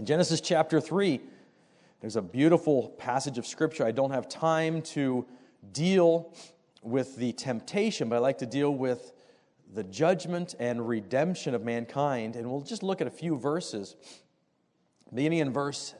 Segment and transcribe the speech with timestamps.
[0.00, 1.20] In Genesis chapter 3,
[2.00, 3.84] there's a beautiful passage of scripture.
[3.84, 5.26] I don't have time to
[5.74, 6.32] deal
[6.82, 9.12] with the temptation, but I like to deal with
[9.74, 12.34] the judgment and redemption of mankind.
[12.34, 13.94] And we'll just look at a few verses,
[15.12, 15.92] beginning in verse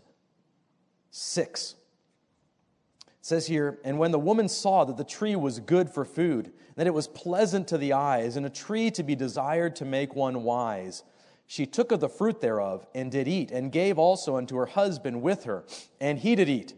[1.10, 1.74] 6.
[3.06, 6.54] It says here, And when the woman saw that the tree was good for food,
[6.76, 10.16] that it was pleasant to the eyes, and a tree to be desired to make
[10.16, 11.02] one wise,
[11.50, 15.20] she took of the fruit thereof, and did eat, and gave also unto her husband
[15.20, 15.64] with her,
[16.00, 16.74] and he did eat.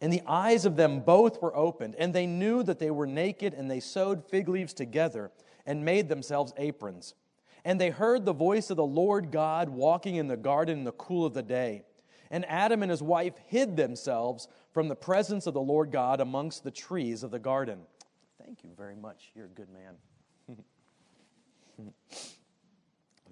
[0.00, 3.54] And the eyes of them both were opened, and they knew that they were naked,
[3.54, 5.32] and they sewed fig leaves together,
[5.66, 7.14] and made themselves aprons.
[7.64, 10.92] And they heard the voice of the Lord God walking in the garden in the
[10.92, 11.82] cool of the day.
[12.30, 16.62] And Adam and his wife hid themselves from the presence of the Lord God amongst
[16.62, 17.80] the trees of the garden.
[18.40, 19.32] Thank you very much.
[19.34, 19.70] You're a good
[20.48, 20.62] man.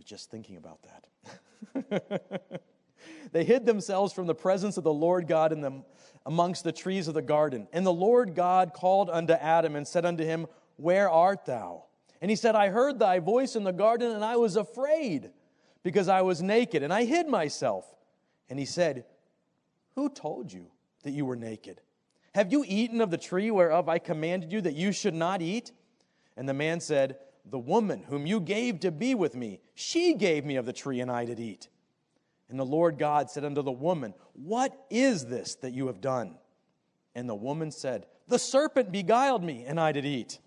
[0.02, 2.60] Was just thinking about that.
[3.32, 5.84] they hid themselves from the presence of the Lord God in the,
[6.26, 7.68] amongst the trees of the garden.
[7.72, 11.84] And the Lord God called unto Adam and said unto him, Where art thou?
[12.20, 15.30] And he said, I heard thy voice in the garden, and I was afraid,
[15.84, 17.84] because I was naked, and I hid myself.
[18.50, 19.04] And he said,
[19.94, 20.66] Who told you
[21.04, 21.80] that you were naked?
[22.34, 25.70] Have you eaten of the tree whereof I commanded you that you should not eat?
[26.36, 30.44] And the man said, The woman whom you gave to be with me, she gave
[30.44, 31.68] me of the tree, and I did eat.
[32.48, 36.36] And the Lord God said unto the woman, What is this that you have done?
[37.14, 40.38] And the woman said, The serpent beguiled me, and I did eat.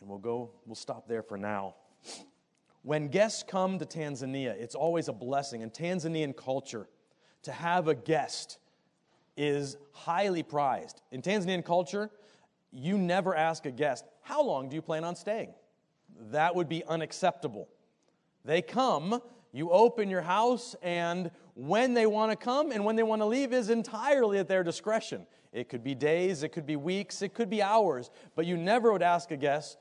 [0.00, 1.76] And we'll go, we'll stop there for now.
[2.82, 5.62] When guests come to Tanzania, it's always a blessing.
[5.62, 6.86] In Tanzanian culture,
[7.44, 8.58] to have a guest
[9.36, 11.00] is highly prized.
[11.10, 12.10] In Tanzanian culture,
[12.74, 15.54] you never ask a guest, How long do you plan on staying?
[16.30, 17.68] That would be unacceptable.
[18.44, 19.22] They come,
[19.52, 23.26] you open your house, and when they want to come and when they want to
[23.26, 25.26] leave is entirely at their discretion.
[25.52, 28.92] It could be days, it could be weeks, it could be hours, but you never
[28.92, 29.78] would ask a guest,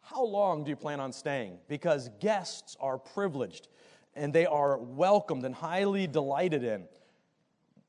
[0.00, 1.58] How long do you plan on staying?
[1.68, 3.68] Because guests are privileged
[4.16, 6.84] and they are welcomed and highly delighted in.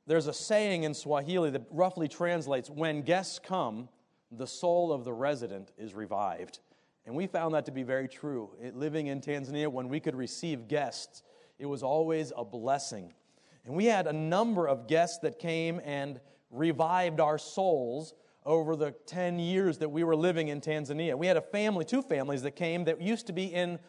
[0.08, 3.88] There's a saying in Swahili that roughly translates when guests come,
[4.32, 6.60] the soul of the resident is revived.
[7.06, 8.52] And we found that to be very true.
[8.62, 11.24] It, living in Tanzania, when we could receive guests,
[11.60, 13.14] it was always a blessing.
[13.66, 18.14] And we had a number of guests that came and revived our souls
[18.46, 21.16] over the 10 years that we were living in Tanzania.
[21.18, 23.80] We had a family, two families that came that used to be in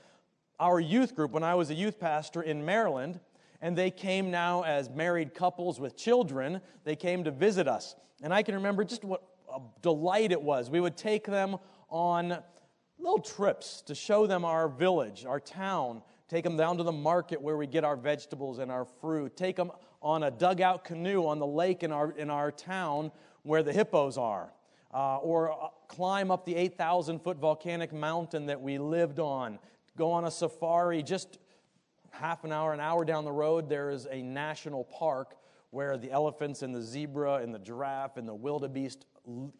[0.60, 3.20] our youth group when I was a youth pastor in Maryland
[3.62, 6.60] and they came now as married couples with children.
[6.84, 7.94] They came to visit us.
[8.20, 9.22] And I can remember just what
[9.54, 10.70] a delight it was.
[10.70, 11.56] We would take them
[11.88, 12.38] on
[12.98, 17.40] little trips to show them our village, our town, take them down to the market
[17.40, 19.70] where we get our vegetables and our fruit, take them
[20.00, 23.10] on a dugout canoe on the lake in our, in our town
[23.42, 24.52] where the hippos are,
[24.94, 29.58] uh, or uh, climb up the 8,000 foot volcanic mountain that we lived on,
[29.96, 31.38] go on a safari just
[32.10, 35.36] half an hour, an hour down the road, there is a national park
[35.70, 39.06] where the elephants and the zebra and the giraffe and the wildebeest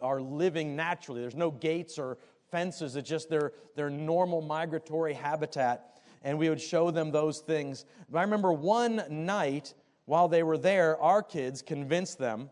[0.00, 1.20] are living naturally.
[1.20, 2.18] There's no gates or
[2.50, 6.00] fences, it's just their, their normal migratory habitat.
[6.22, 7.84] And we would show them those things.
[8.10, 9.74] But I remember one night
[10.04, 12.50] while they were there, our kids convinced them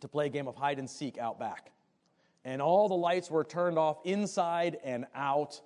[0.00, 1.72] to play a game of hide and seek out back.
[2.44, 5.60] And all the lights were turned off inside and out.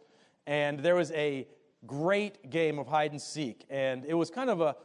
[0.46, 1.46] And there was a
[1.86, 3.64] great game of hide and seek.
[3.68, 4.76] And it was kind of a,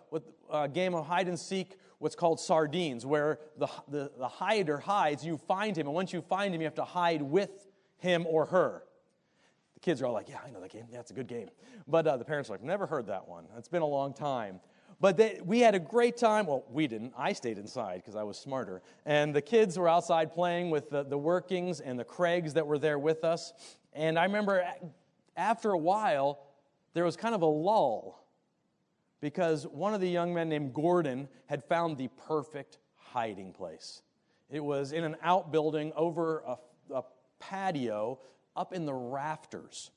[0.51, 5.25] a game of hide and seek, what's called sardines, where the, the, the hider hides,
[5.25, 8.45] you find him, and once you find him, you have to hide with him or
[8.45, 8.83] her.
[9.73, 10.85] The kids are all like, Yeah, I know that game.
[10.91, 11.49] Yeah, it's a good game.
[11.87, 13.45] But uh, the parents are like, Never heard that one.
[13.57, 14.59] It's been a long time.
[14.99, 16.47] But they, we had a great time.
[16.47, 17.13] Well, we didn't.
[17.15, 18.81] I stayed inside because I was smarter.
[19.05, 22.79] And the kids were outside playing with the, the workings and the Craigs that were
[22.79, 23.53] there with us.
[23.93, 24.65] And I remember
[25.35, 26.39] after a while,
[26.93, 28.26] there was kind of a lull
[29.21, 34.01] because one of the young men named Gordon had found the perfect hiding place.
[34.49, 36.57] It was in an outbuilding over a,
[36.93, 37.03] a
[37.39, 38.19] patio
[38.55, 39.91] up in the rafters.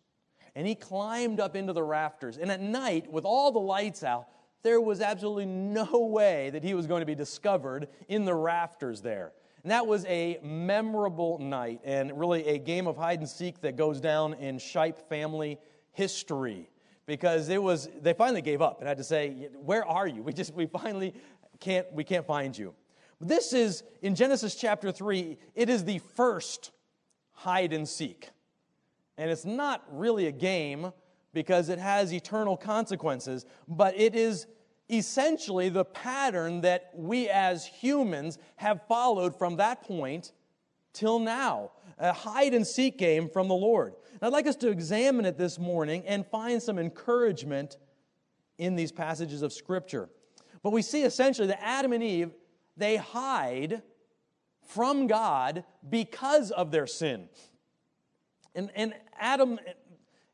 [0.54, 2.36] And he climbed up into the rafters.
[2.36, 4.26] And at night, with all the lights out,
[4.62, 9.00] there was absolutely no way that he was going to be discovered in the rafters
[9.00, 9.32] there.
[9.62, 13.76] And that was a memorable night and really a game of hide and seek that
[13.76, 15.58] goes down in Shipe family
[15.92, 16.70] history
[17.10, 20.22] because it was they finally gave up and had to say where are you?
[20.22, 21.12] We just we finally
[21.58, 22.72] can't we can't find you.
[23.20, 26.70] This is in genesis chapter 3 it is the first
[27.32, 28.30] hide and seek.
[29.18, 30.92] And it's not really a game
[31.32, 34.46] because it has eternal consequences but it is
[34.88, 40.30] essentially the pattern that we as humans have followed from that point
[40.92, 41.72] till now.
[41.98, 43.94] A hide and seek game from the Lord.
[44.22, 47.78] I'd like us to examine it this morning and find some encouragement
[48.58, 50.10] in these passages of Scripture.
[50.62, 52.32] But we see essentially that Adam and Eve,
[52.76, 53.82] they hide
[54.66, 57.28] from God because of their sin.
[58.54, 59.58] And, and Adam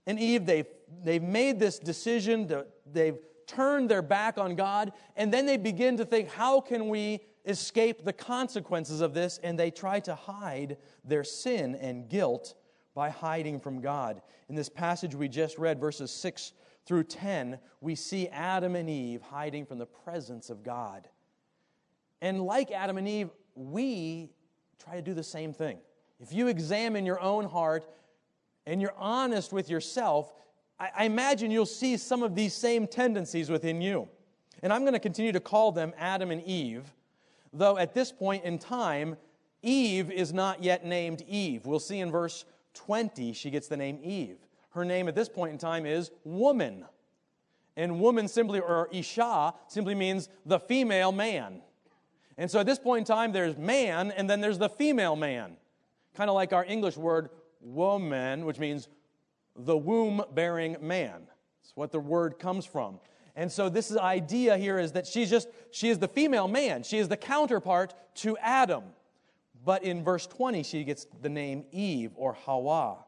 [0.04, 0.66] and Eve, they've,
[1.04, 5.96] they've made this decision, to, they've turned their back on God, and then they begin
[5.98, 9.38] to think, how can we escape the consequences of this?
[9.44, 12.54] And they try to hide their sin and guilt
[12.96, 14.22] by hiding from God.
[14.48, 16.54] In this passage we just read, verses 6
[16.86, 21.06] through 10, we see Adam and Eve hiding from the presence of God.
[22.22, 24.30] And like Adam and Eve, we
[24.82, 25.76] try to do the same thing.
[26.20, 27.84] If you examine your own heart
[28.64, 30.32] and you're honest with yourself,
[30.80, 34.08] I, imagine you'll see some of these same tendencies within you.
[34.62, 36.90] And I'm going to continue to call them Adam and Eve,
[37.52, 39.18] though at this point in time,
[39.62, 41.66] Eve is not yet named Eve.
[41.66, 42.46] We'll see in verse
[42.76, 44.38] 20, she gets the name Eve.
[44.70, 46.84] Her name at this point in time is woman.
[47.76, 51.62] And woman simply, or Isha, simply means the female man.
[52.38, 55.56] And so at this point in time, there's man, and then there's the female man.
[56.14, 57.30] Kind of like our English word
[57.60, 58.88] woman, which means
[59.56, 61.26] the womb bearing man.
[61.62, 63.00] That's what the word comes from.
[63.34, 66.82] And so this idea here is that she's just, she is the female man.
[66.82, 68.84] She is the counterpart to Adam.
[69.66, 73.04] But in verse 20, she gets the name Eve or Hawa.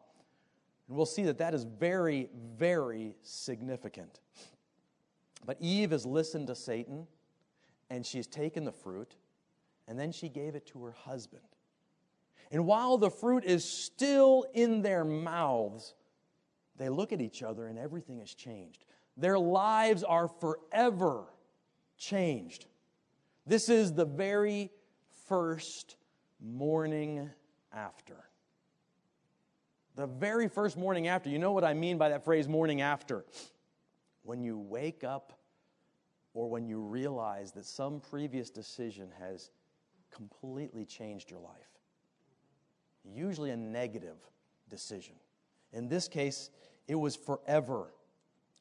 [0.89, 2.29] And we'll see that that is very,
[2.59, 4.19] very significant.
[5.47, 7.07] But Eve has listened to Satan
[7.91, 9.15] and she's taken the fruit
[9.87, 11.45] and then she gave it to her husband.
[12.51, 15.95] And while the fruit is still in their mouths,
[16.77, 18.85] they look at each other and everything has changed.
[19.17, 21.27] Their lives are forever
[21.97, 22.67] changed.
[23.47, 24.73] This is the very
[25.29, 25.95] first
[26.41, 27.31] morning
[27.73, 28.17] after.
[29.97, 31.29] The very first morning after.
[31.29, 33.25] You know what I mean by that phrase, morning after?
[34.23, 35.33] When you wake up
[36.35, 39.51] or when you realize that some previous decision has
[40.11, 41.79] completely changed your life
[43.15, 44.17] usually a negative
[44.69, 45.15] decision.
[45.73, 46.51] In this case,
[46.87, 47.93] it was forever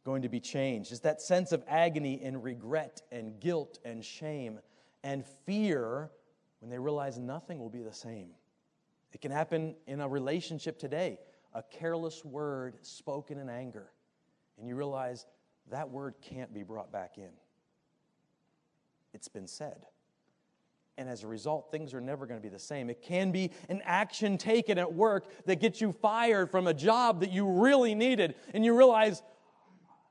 [0.03, 0.91] going to be changed.
[0.91, 4.59] It's that sense of agony and regret and guilt and shame
[5.03, 6.11] and fear
[6.59, 8.29] when they realize nothing will be the same.
[9.13, 11.19] It can happen in a relationship today.
[11.53, 13.87] A careless word spoken in anger,
[14.59, 15.25] and you realize
[15.71, 17.31] that word can't be brought back in.
[19.13, 19.85] It's been said.
[20.97, 22.89] And as a result, things are never going to be the same.
[22.89, 27.19] It can be an action taken at work that gets you fired from a job
[27.21, 28.35] that you really needed.
[28.53, 29.21] And you realize,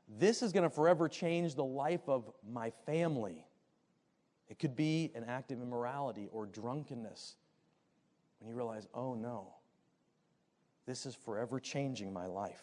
[0.09, 3.46] this is going to forever change the life of my family.
[4.49, 7.37] It could be an act of immorality or drunkenness.
[8.39, 9.55] When you realize, oh no,
[10.87, 12.63] this is forever changing my life.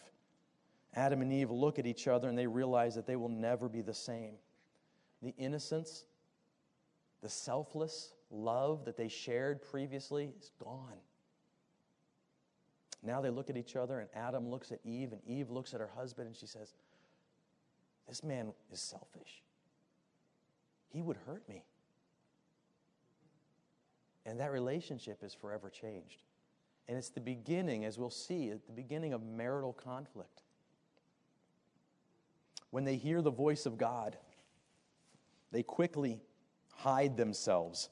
[0.95, 3.81] Adam and Eve look at each other and they realize that they will never be
[3.81, 4.35] the same.
[5.21, 6.05] The innocence
[7.23, 10.99] the selfless love that they shared previously is gone.
[13.01, 15.79] Now they look at each other, and Adam looks at Eve, and Eve looks at
[15.79, 16.73] her husband, and she says,
[18.09, 19.41] This man is selfish.
[20.89, 21.63] He would hurt me.
[24.25, 26.23] And that relationship is forever changed.
[26.87, 30.43] And it's the beginning, as we'll see, at the beginning of marital conflict.
[32.71, 34.17] When they hear the voice of God,
[35.51, 36.21] they quickly
[36.73, 37.89] hide themselves.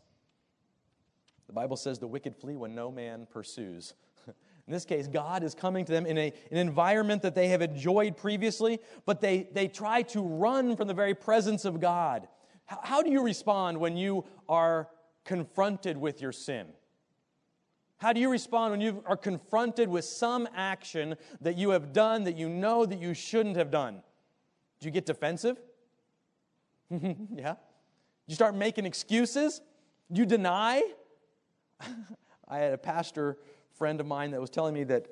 [1.47, 3.93] The Bible says the wicked flee when no man pursues.
[4.27, 7.61] In this case, God is coming to them in a, an environment that they have
[7.61, 12.27] enjoyed previously, but they, they try to run from the very presence of God.
[12.65, 14.87] How, how do you respond when you are
[15.23, 16.67] confronted with your sin?
[17.97, 22.23] How do you respond when you are confronted with some action that you have done
[22.23, 24.01] that you know that you shouldn't have done?
[24.79, 25.59] Do you get defensive?
[26.89, 27.55] yeah.
[28.25, 29.61] You start making excuses?
[30.09, 30.81] You deny?
[32.47, 33.37] I had a pastor
[33.77, 35.05] friend of mine that was telling me that,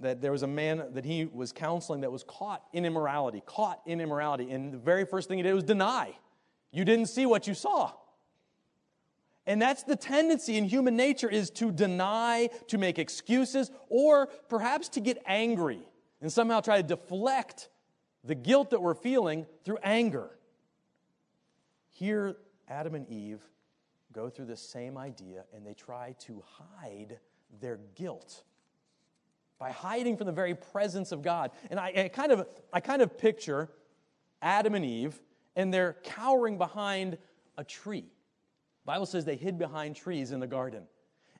[0.00, 3.80] that there was a man that he was counseling that was caught in immorality, caught
[3.84, 4.50] in immorality.
[4.50, 6.16] And the very first thing he did was deny.
[6.72, 7.92] You didn't see what you saw.
[9.46, 14.88] And that's the tendency in human nature is to deny, to make excuses, or perhaps
[14.90, 15.86] to get angry
[16.20, 17.68] and somehow try to deflect
[18.24, 20.30] the guilt that we're feeling through anger.
[21.92, 22.36] Here,
[22.68, 23.40] Adam and Eve
[24.12, 26.42] go through the same idea and they try to
[26.80, 27.18] hide
[27.60, 28.42] their guilt
[29.58, 31.52] by hiding from the very presence of God.
[31.70, 33.70] And I, I, kind, of, I kind of picture
[34.42, 35.20] Adam and Eve
[35.54, 37.16] and they're cowering behind
[37.56, 38.04] a tree.
[38.86, 40.84] Bible says they hid behind trees in the garden.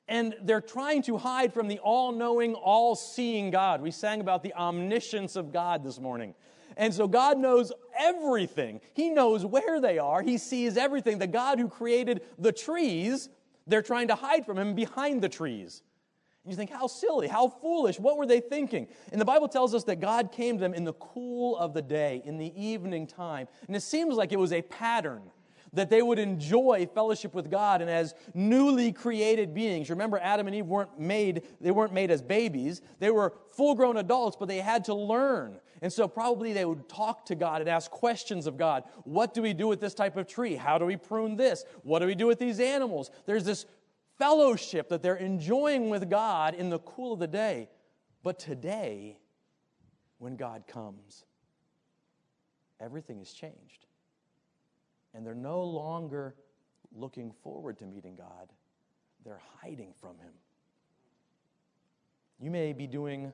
[0.09, 3.81] And they're trying to hide from the all knowing, all seeing God.
[3.81, 6.33] We sang about the omniscience of God this morning.
[6.75, 8.81] And so God knows everything.
[8.93, 10.21] He knows where they are.
[10.21, 11.17] He sees everything.
[11.17, 13.29] The God who created the trees,
[13.65, 15.81] they're trying to hide from him behind the trees.
[16.43, 18.87] And you think, how silly, how foolish, what were they thinking?
[19.11, 21.81] And the Bible tells us that God came to them in the cool of the
[21.81, 23.47] day, in the evening time.
[23.67, 25.23] And it seems like it was a pattern
[25.77, 29.89] that they would enjoy fellowship with God and as newly created beings.
[29.89, 32.81] Remember, Adam and Eve weren't made, they weren't made as babies.
[32.99, 35.59] They were full grown adults, but they had to learn.
[35.81, 38.83] And so probably they would talk to God and ask questions of God.
[39.03, 40.55] What do we do with this type of tree?
[40.55, 41.63] How do we prune this?
[41.83, 43.11] What do we do with these animals?
[43.25, 43.65] There's this
[44.17, 47.69] fellowship that they're enjoying with God in the cool of the day.
[48.23, 49.19] But today,
[50.17, 51.23] when God comes,
[52.79, 53.86] everything has changed.
[55.17, 56.35] And they're no longer
[56.95, 58.53] looking forward to meeting God,
[59.25, 60.31] they're hiding from Him.
[62.39, 63.33] You may be doing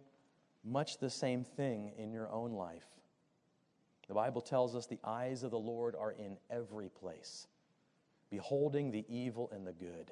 [0.63, 2.88] much the same thing in your own life.
[4.08, 7.48] The Bible tells us the eyes of the Lord are in every place,
[8.30, 10.10] beholding the evil and the good.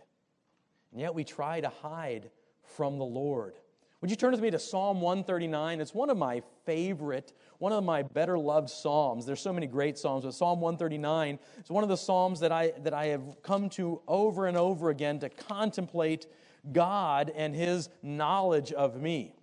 [0.91, 2.29] And yet we try to hide
[2.63, 3.55] from the Lord.
[4.01, 5.79] Would you turn with me to Psalm 139?
[5.79, 9.27] It's one of my favorite, one of my better loved Psalms.
[9.27, 12.73] There's so many great Psalms, but Psalm 139 is one of the Psalms that I,
[12.81, 16.25] that I have come to over and over again to contemplate
[16.73, 19.35] God and His knowledge of me.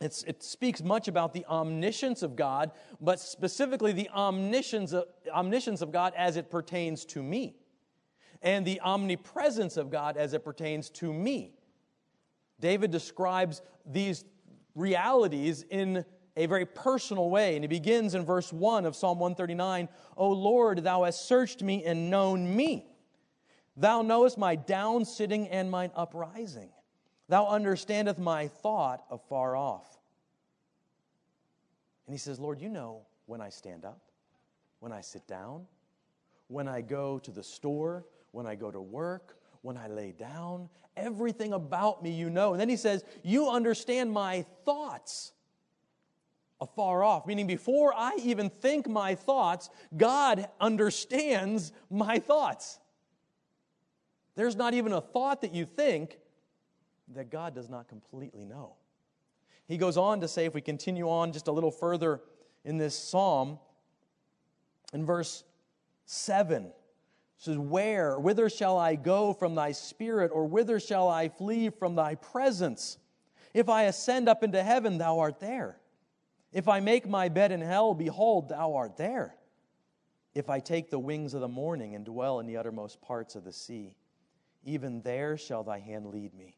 [0.00, 5.82] It's, it speaks much about the omniscience of God, but specifically the omniscience of, omniscience
[5.82, 7.56] of God as it pertains to me,
[8.40, 11.52] and the omnipresence of God as it pertains to me.
[12.62, 14.24] David describes these
[14.74, 17.56] realities in a very personal way.
[17.56, 21.84] And he begins in verse 1 of Psalm 139 O Lord, thou hast searched me
[21.84, 22.86] and known me.
[23.76, 26.70] Thou knowest my down sitting and mine uprising.
[27.28, 29.98] Thou understandest my thought afar off.
[32.06, 34.00] And he says, Lord, you know when I stand up,
[34.80, 35.66] when I sit down,
[36.48, 40.68] when I go to the store, when I go to work, when I lay down.
[40.96, 42.52] Everything about me you know.
[42.52, 45.32] And then he says, You understand my thoughts
[46.60, 52.78] afar off, meaning before I even think my thoughts, God understands my thoughts.
[54.36, 56.18] There's not even a thought that you think
[57.14, 58.74] that God does not completely know.
[59.66, 62.20] He goes on to say, if we continue on just a little further
[62.64, 63.58] in this psalm,
[64.92, 65.44] in verse
[66.06, 66.72] 7,
[67.42, 71.96] says, Where, whither shall I go from thy spirit, or whither shall I flee from
[71.96, 72.98] thy presence?
[73.52, 75.76] If I ascend up into heaven, thou art there.
[76.52, 79.34] If I make my bed in hell, behold, thou art there.
[80.34, 83.42] If I take the wings of the morning and dwell in the uttermost parts of
[83.42, 83.96] the sea,
[84.64, 86.56] even there shall thy hand lead me,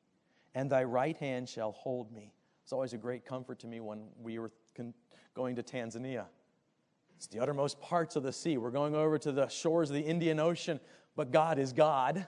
[0.55, 2.35] and thy right hand shall hold me.
[2.62, 4.53] It's always a great comfort to me when we were
[5.35, 6.26] going to Tanzania
[7.25, 8.59] it's the uttermost parts of the sea.
[8.59, 10.78] We're going over to the shores of the Indian Ocean,
[11.16, 12.26] but God is God,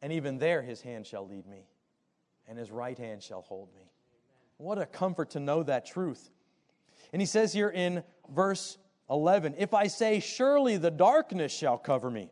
[0.00, 1.66] and even there his hand shall lead me,
[2.46, 3.90] and his right hand shall hold me.
[4.56, 6.30] What a comfort to know that truth.
[7.12, 8.78] And he says here in verse
[9.10, 12.30] 11 If I say, Surely the darkness shall cover me,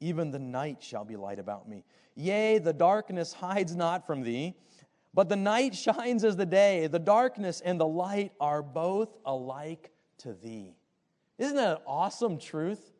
[0.00, 1.84] even the night shall be light about me.
[2.16, 4.56] Yea, the darkness hides not from thee,
[5.14, 6.88] but the night shines as the day.
[6.88, 10.74] The darkness and the light are both alike to thee.
[11.40, 12.92] Isn't that an awesome truth?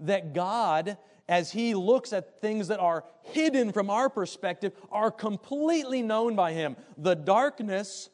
[0.00, 6.02] That God, as He looks at things that are hidden from our perspective, are completely
[6.02, 6.76] known by Him.
[6.98, 8.10] The darkness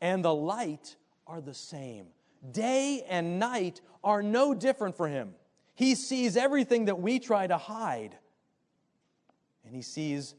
[0.00, 2.06] and the light are the same.
[2.50, 5.34] Day and night are no different for Him.
[5.74, 8.16] He sees everything that we try to hide,
[9.66, 10.34] and He sees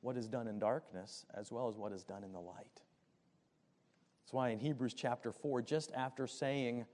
[0.00, 2.80] what is done in darkness as well as what is done in the light.
[4.22, 6.86] That's why in Hebrews chapter 4, just after saying,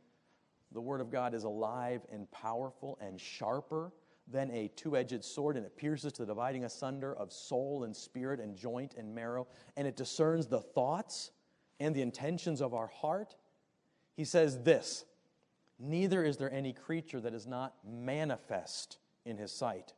[0.76, 3.92] the Word of God is alive and powerful and sharper
[4.30, 7.96] than a two edged sword, and it pierces to the dividing asunder of soul and
[7.96, 9.46] spirit and joint and marrow,
[9.78, 11.30] and it discerns the thoughts
[11.80, 13.36] and the intentions of our heart.
[14.18, 15.06] He says this
[15.78, 19.94] Neither is there any creature that is not manifest in his sight.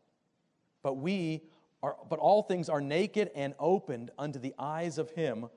[0.85, 1.43] But we
[1.83, 5.49] are, but all things are naked and opened unto the eyes of him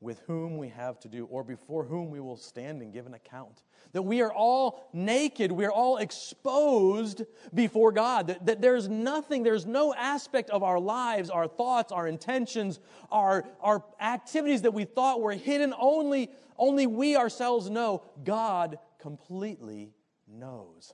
[0.00, 3.14] with whom we have to do, or before whom we will stand and give an
[3.14, 3.62] account.
[3.92, 7.22] That we are all naked, we are all exposed
[7.54, 8.26] before God.
[8.26, 12.78] That, that there's nothing, there's no aspect of our lives, our thoughts, our intentions,
[13.10, 15.72] our, our activities that we thought were hidden.
[15.78, 18.02] Only, only we ourselves know.
[18.22, 19.94] God completely
[20.28, 20.92] knows.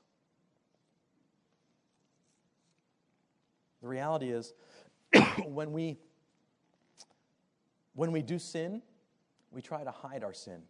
[3.80, 4.54] The reality is,
[5.44, 5.98] when we
[7.94, 8.80] when we do sin,
[9.52, 10.62] we try to hide our sin.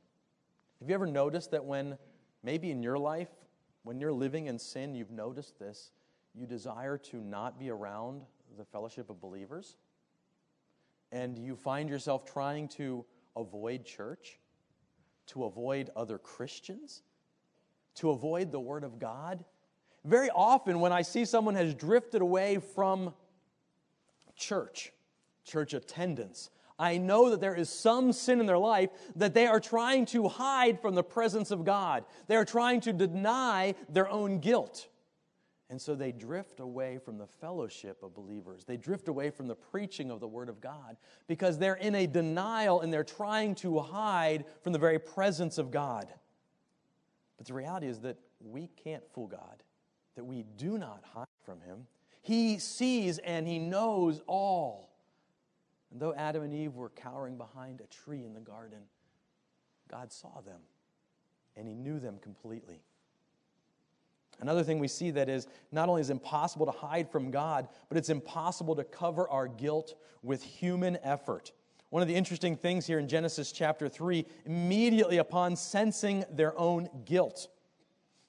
[0.80, 1.96] Have you ever noticed that when
[2.42, 3.30] maybe in your life,
[3.84, 5.92] when you're living in sin, you've noticed this,
[6.34, 8.22] you desire to not be around
[8.58, 9.76] the fellowship of believers?
[11.12, 13.04] And you find yourself trying to
[13.36, 14.38] avoid church,
[15.28, 17.02] to avoid other Christians,
[17.96, 19.44] to avoid the Word of God?
[20.04, 23.14] Very often, when I see someone has drifted away from
[24.34, 24.92] church,
[25.44, 26.50] church attendance,
[26.82, 30.26] I know that there is some sin in their life that they are trying to
[30.26, 32.04] hide from the presence of God.
[32.26, 34.88] They are trying to deny their own guilt.
[35.70, 38.64] And so they drift away from the fellowship of believers.
[38.64, 40.96] They drift away from the preaching of the Word of God
[41.28, 45.70] because they're in a denial and they're trying to hide from the very presence of
[45.70, 46.08] God.
[47.38, 49.62] But the reality is that we can't fool God,
[50.16, 51.86] that we do not hide from Him.
[52.22, 54.91] He sees and He knows all.
[55.92, 58.80] And though Adam and Eve were cowering behind a tree in the garden,
[59.90, 60.60] God saw them
[61.54, 62.80] and He knew them completely.
[64.40, 67.98] Another thing we see that is not only is impossible to hide from God, but
[67.98, 71.52] it's impossible to cover our guilt with human effort.
[71.90, 76.88] One of the interesting things here in Genesis chapter 3, immediately upon sensing their own
[77.04, 77.48] guilt,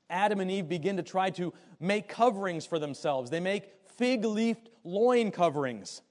[0.10, 3.32] Adam and Eve begin to try to make coverings for themselves.
[3.32, 6.02] They make fig leafed loin coverings.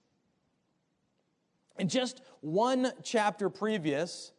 [1.82, 4.30] In just one chapter previous,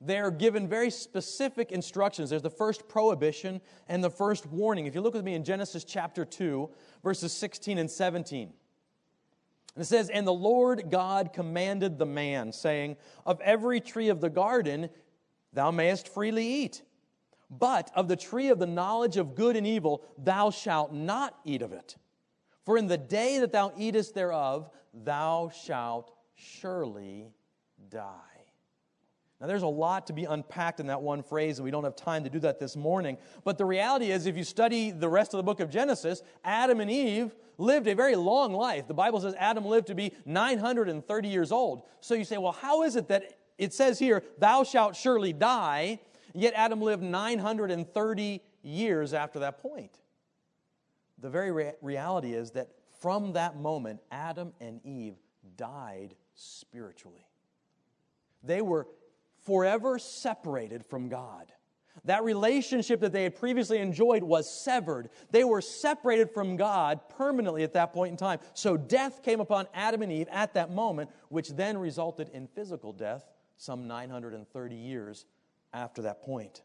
[0.00, 2.30] they're given very specific instructions.
[2.30, 4.86] There's the first prohibition and the first warning.
[4.86, 6.70] If you look with me in Genesis chapter 2,
[7.02, 8.54] verses 16 and 17.
[9.74, 12.96] And it says, And the Lord God commanded the man, saying,
[13.26, 14.88] Of every tree of the garden
[15.52, 16.80] thou mayest freely eat,
[17.50, 21.60] but of the tree of the knowledge of good and evil thou shalt not eat
[21.60, 21.96] of it.
[22.64, 27.28] For in the day that thou eatest thereof, thou shalt surely
[27.90, 28.12] die.
[29.40, 31.96] Now, there's a lot to be unpacked in that one phrase, and we don't have
[31.96, 33.18] time to do that this morning.
[33.44, 36.80] But the reality is, if you study the rest of the book of Genesis, Adam
[36.80, 38.88] and Eve lived a very long life.
[38.88, 41.82] The Bible says Adam lived to be 930 years old.
[42.00, 46.00] So you say, well, how is it that it says here, thou shalt surely die,
[46.34, 50.00] yet Adam lived 930 years after that point?
[51.18, 52.70] The very re- reality is that
[53.00, 55.16] from that moment, Adam and Eve
[55.56, 57.26] died spiritually.
[58.42, 58.86] They were
[59.44, 61.52] forever separated from God.
[62.04, 65.08] That relationship that they had previously enjoyed was severed.
[65.30, 68.38] They were separated from God permanently at that point in time.
[68.54, 72.92] So death came upon Adam and Eve at that moment, which then resulted in physical
[72.92, 73.24] death
[73.56, 75.24] some 930 years
[75.72, 76.62] after that point.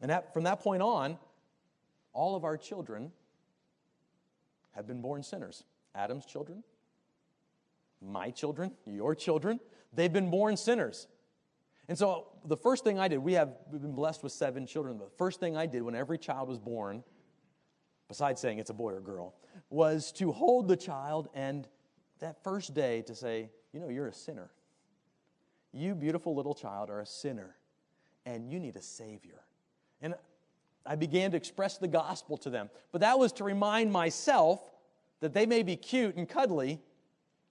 [0.00, 1.18] And from that point on,
[2.12, 3.10] all of our children
[4.72, 5.64] have been born sinners.
[5.94, 6.62] Adam's children,
[8.00, 9.60] my children, your children,
[9.92, 11.06] they've been born sinners.
[11.88, 14.98] And so the first thing I did, we have we've been blessed with seven children.
[14.98, 17.02] The first thing I did when every child was born,
[18.08, 19.34] besides saying it's a boy or girl,
[19.70, 21.66] was to hold the child and
[22.20, 24.50] that first day to say, you know, you're a sinner.
[25.72, 27.56] You, beautiful little child, are a sinner
[28.26, 29.40] and you need a Savior.
[30.02, 30.14] And
[30.84, 32.70] I began to express the gospel to them.
[32.92, 34.60] But that was to remind myself
[35.20, 36.80] that they may be cute and cuddly,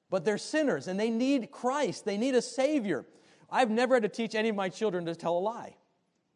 [0.10, 2.06] but they're sinners and they need Christ.
[2.06, 3.06] They need a Savior.
[3.50, 5.76] I've never had to teach any of my children to tell a lie.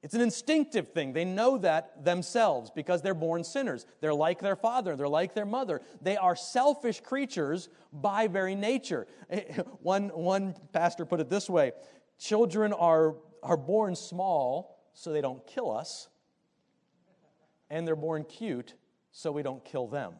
[0.03, 1.13] It's an instinctive thing.
[1.13, 3.85] They know that themselves because they're born sinners.
[3.99, 5.81] They're like their father, they're like their mother.
[6.01, 9.05] They are selfish creatures by very nature.
[9.81, 11.73] One, one pastor put it this way
[12.17, 16.09] children are, are born small so they don't kill us,
[17.69, 18.75] and they're born cute
[19.11, 20.13] so we don't kill them.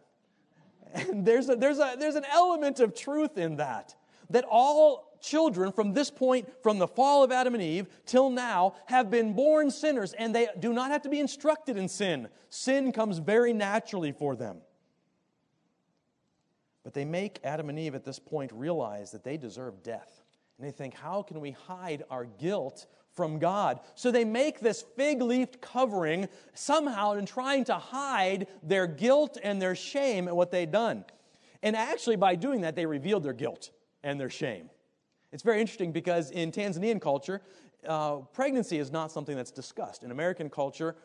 [0.93, 3.95] And there's, a, there's, a, there's an element of truth in that.
[4.29, 8.75] That all children from this point, from the fall of Adam and Eve till now,
[8.87, 12.27] have been born sinners and they do not have to be instructed in sin.
[12.49, 14.57] Sin comes very naturally for them.
[16.83, 20.23] But they make Adam and Eve at this point realize that they deserve death.
[20.57, 23.79] And they think, how can we hide our guilt from God?
[23.95, 29.61] So they make this fig leaf covering somehow in trying to hide their guilt and
[29.61, 31.05] their shame at what they'd done.
[31.63, 33.71] And actually, by doing that, they revealed their guilt
[34.03, 34.69] and their shame.
[35.31, 37.41] It's very interesting because in Tanzanian culture,
[37.87, 40.03] uh, pregnancy is not something that's discussed.
[40.03, 40.95] In American culture,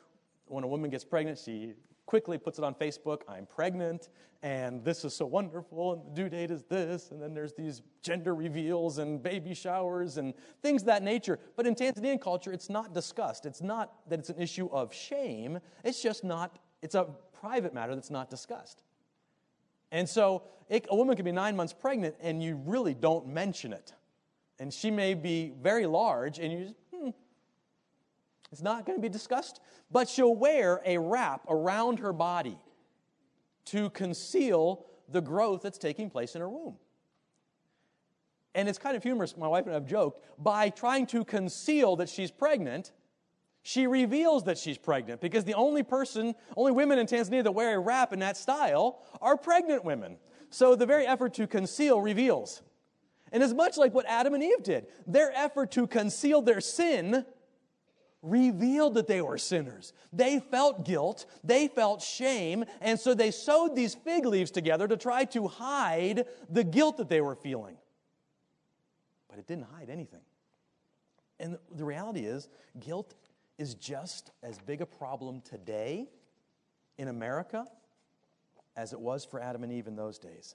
[0.47, 1.75] when a woman gets pregnant, she
[2.07, 4.09] quickly puts it on Facebook I'm pregnant,
[4.43, 7.83] and this is so wonderful, and the due date is this, and then there's these
[8.03, 11.39] gender reveals and baby showers and things that nature.
[11.57, 13.45] But in Tanzanian culture, it's not discussed.
[13.45, 17.09] It's not that it's an issue of shame, it's just not, it's a
[17.41, 18.83] private matter that's not discussed.
[19.93, 23.73] And so it, a woman can be nine months pregnant and you really don't mention
[23.73, 23.93] it.
[24.59, 26.75] And she may be very large and you
[28.53, 29.61] it's not going to be discussed.
[29.91, 32.59] But she'll wear a wrap around her body
[33.67, 36.77] to conceal the growth that's taking place in her womb.
[38.55, 41.97] And it's kind of humorous, my wife and I have joked, by trying to conceal
[41.97, 42.93] that she's pregnant,
[43.63, 47.77] she reveals that she's pregnant because the only person, only women in Tanzania that wear
[47.77, 50.17] a wrap in that style are pregnant women.
[50.51, 52.63] So the very effort to conceal reveals.
[53.33, 57.27] And as much like what Adam and Eve did, their effort to conceal their sin
[58.27, 59.93] revealed that they were sinners.
[60.13, 64.97] They felt guilt, they felt shame, and so they sewed these fig leaves together to
[64.97, 67.77] try to hide the guilt that they were feeling.
[69.29, 70.23] But it didn't hide anything.
[71.39, 72.49] And the reality is,
[72.81, 73.15] guilt
[73.59, 76.09] is just as big a problem today
[76.99, 77.67] in America
[78.77, 80.55] as it was for Adam and Eve in those days.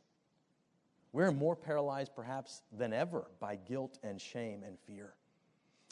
[1.14, 5.14] We're more paralyzed, perhaps, than ever by guilt and shame and fear.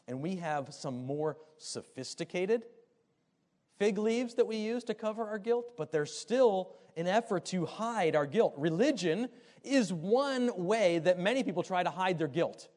[0.09, 2.65] And we have some more sophisticated
[3.77, 7.65] fig leaves that we use to cover our guilt, but there's still an effort to
[7.65, 8.53] hide our guilt.
[8.57, 9.29] Religion
[9.63, 12.67] is one way that many people try to hide their guilt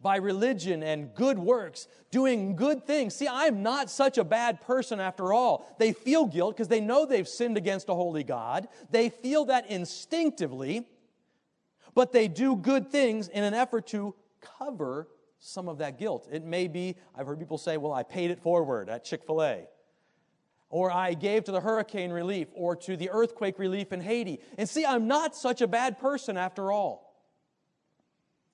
[0.00, 3.14] by religion and good works, doing good things.
[3.14, 5.76] See, I'm not such a bad person after all.
[5.78, 8.66] They feel guilt because they know they've sinned against a holy God.
[8.90, 10.88] They feel that instinctively,
[11.94, 16.28] but they do good things in an effort to cover some of that guilt.
[16.30, 19.42] It may be, I've heard people say, well, I paid it forward at Chick fil
[19.42, 19.68] A.
[20.70, 24.40] Or I gave to the hurricane relief or to the earthquake relief in Haiti.
[24.58, 27.08] And see, I'm not such a bad person after all.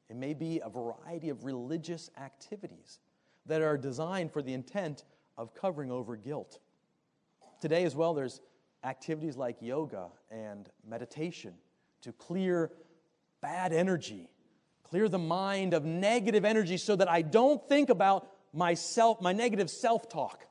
[0.09, 3.01] It may be a variety of religious activities
[3.47, 5.05] that are designed for the intent
[5.37, 6.61] of covering over guilt.
[7.61, 8.41] Today, as well, there's
[8.85, 11.55] activities like yoga and meditation
[12.03, 12.71] to clear
[13.41, 14.29] bad energy,
[14.95, 19.69] clear the mind of negative energy so that I don't think about myself, my negative
[19.69, 20.47] self talk.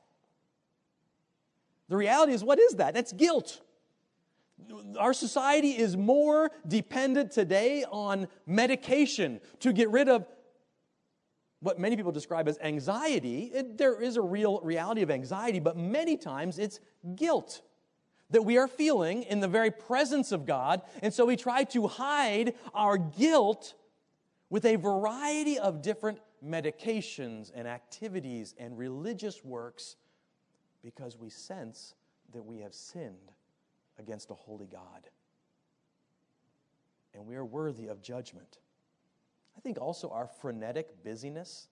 [1.88, 2.92] The reality is, what is that?
[2.92, 3.62] That's guilt.
[4.98, 10.26] Our society is more dependent today on medication to get rid of
[11.60, 13.44] what many people describe as anxiety.
[13.44, 16.80] It, there is a real reality of anxiety, but many times it's
[17.16, 17.62] guilt
[18.28, 20.82] that we are feeling in the very presence of God.
[21.00, 23.72] And so we try to hide our guilt
[24.54, 29.96] with a variety of different medications and activities and religious works
[30.80, 31.96] because we sense
[32.32, 33.32] that we have sinned
[33.98, 35.10] against a holy God.
[37.14, 38.58] And we are worthy of judgment.
[39.56, 41.66] I think also our frenetic busyness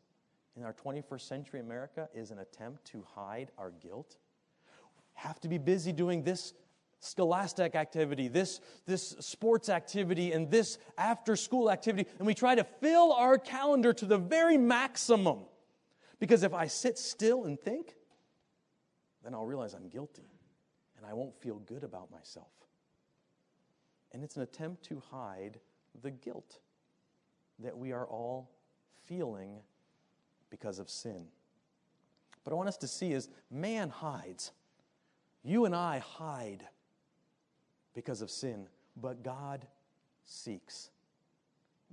[0.57, 4.16] in our 21st century America is an attempt to hide our guilt.
[5.14, 6.53] Have to be busy doing this
[7.03, 12.65] scholastic activity, this, this sports activity, and this after school activity, and we try to
[12.81, 15.41] fill our calendar to the very maximum.
[16.21, 17.97] Because if I sit still and think,
[19.25, 20.31] then I'll realize I'm guilty
[20.97, 22.53] and I won't feel good about myself.
[24.12, 25.59] And it's an attempt to hide
[26.03, 26.61] the guilt
[27.59, 28.53] that we are all
[29.07, 29.59] feeling
[30.51, 31.27] because of sin.
[32.45, 34.53] But I want us to see is man hides.
[35.43, 36.65] You and I hide
[37.95, 39.67] because of sin, but God
[40.25, 40.91] seeks.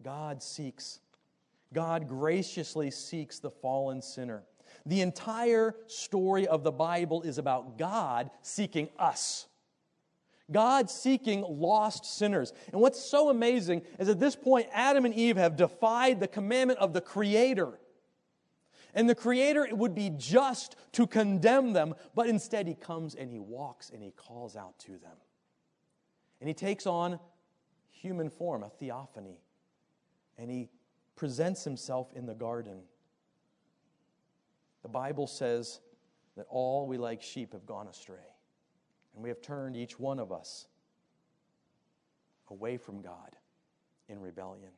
[0.03, 0.99] God seeks.
[1.73, 4.43] God graciously seeks the fallen sinner.
[4.85, 9.47] The entire story of the Bible is about God seeking us.
[10.51, 12.53] God seeking lost sinners.
[12.71, 16.79] And what's so amazing is at this point, Adam and Eve have defied the commandment
[16.79, 17.79] of the Creator.
[18.95, 23.29] And the Creator it would be just to condemn them, but instead He comes and
[23.29, 25.17] He walks and He calls out to them.
[26.39, 27.19] And He takes on
[27.89, 29.39] human form, a theophany,
[30.37, 30.69] and He
[31.15, 32.81] presents Himself in the garden.
[34.83, 35.81] The Bible says
[36.37, 38.17] that all we like sheep have gone astray,
[39.13, 40.67] and we have turned each one of us
[42.49, 43.35] away from God
[44.07, 44.71] in rebellion.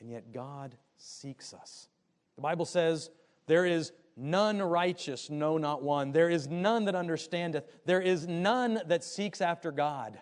[0.00, 1.88] And yet God seeks us.
[2.36, 3.10] The Bible says,
[3.46, 6.12] There is none righteous, no, not one.
[6.12, 7.64] There is none that understandeth.
[7.84, 10.18] There is none that seeks after God.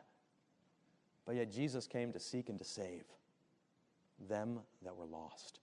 [1.26, 3.04] But yet Jesus came to seek and to save
[4.28, 5.60] them that were lost.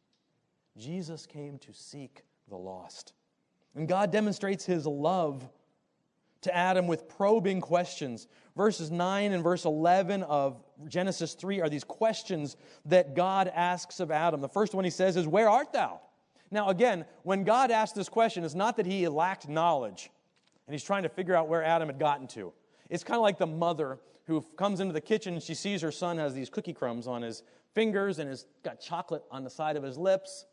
[0.78, 3.14] Jesus came to seek the lost.
[3.76, 5.48] And God demonstrates his love
[6.42, 8.28] to Adam with probing questions.
[8.58, 14.12] Verses 9 and verse 11 of Genesis 3 are these questions that God asks of
[14.12, 14.42] Adam.
[14.42, 16.02] The first one he says is, Where art thou?
[16.50, 20.10] Now, again, when God asked this question, it's not that he lacked knowledge
[20.68, 22.52] and he's trying to figure out where Adam had gotten to.
[22.90, 24.00] It's kind of like the mother
[24.32, 27.22] who comes into the kitchen and she sees her son has these cookie crumbs on
[27.22, 30.46] his fingers and has got chocolate on the side of his lips.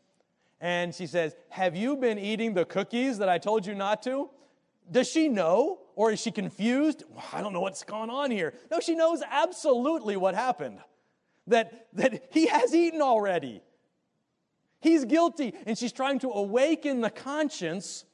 [0.61, 4.29] And she says, Have you been eating the cookies that I told you not to?
[4.91, 5.79] Does she know?
[5.95, 7.03] Or is she confused?
[7.33, 8.53] I don't know what's going on here.
[8.71, 10.79] No, she knows absolutely what happened.
[11.47, 13.61] That, that he has eaten already.
[14.81, 15.53] He's guilty.
[15.65, 18.05] And she's trying to awaken the conscience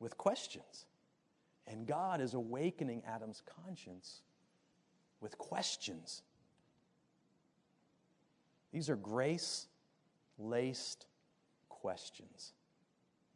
[0.00, 0.86] with questions.
[1.66, 4.22] And God is awakening Adam's conscience
[5.22, 6.22] with questions.
[8.72, 9.68] These are grace
[10.38, 11.06] laced
[11.68, 12.52] questions.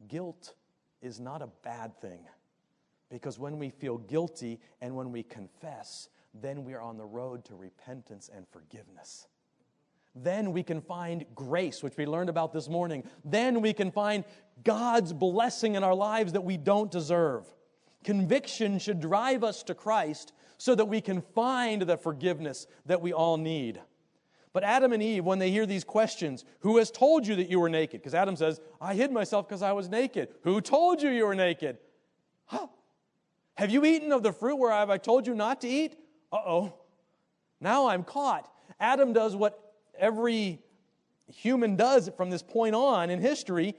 [0.07, 0.53] Guilt
[1.01, 2.19] is not a bad thing
[3.09, 7.45] because when we feel guilty and when we confess, then we are on the road
[7.45, 9.27] to repentance and forgiveness.
[10.15, 13.03] Then we can find grace, which we learned about this morning.
[13.23, 14.25] Then we can find
[14.63, 17.45] God's blessing in our lives that we don't deserve.
[18.03, 23.13] Conviction should drive us to Christ so that we can find the forgiveness that we
[23.13, 23.81] all need.
[24.53, 27.59] But Adam and Eve, when they hear these questions, who has told you that you
[27.59, 28.01] were naked?
[28.01, 30.29] Because Adam says, I hid myself because I was naked.
[30.43, 31.77] Who told you you were naked?
[32.45, 32.67] Huh.
[33.55, 35.95] Have you eaten of the fruit where have I told you not to eat?
[36.31, 36.73] Uh oh.
[37.59, 38.51] Now I'm caught.
[38.79, 40.59] Adam does what every
[41.27, 43.75] human does from this point on in history.